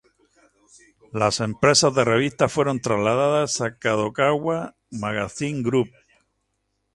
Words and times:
Las 1.13 1.41
empresas 1.41 1.93
de 1.93 2.03
revistas 2.03 2.51
fueron 2.51 2.81
trasladadas 2.81 3.61
a 3.61 3.77
"Kadokawa 3.77 4.73
Magazine 4.89 5.61
Group". 5.61 5.91